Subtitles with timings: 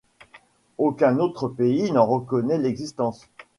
[0.79, 3.29] Aucun autre pays n'en reconnaît l'existence.